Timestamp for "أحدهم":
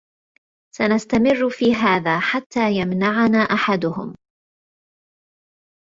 3.37-4.15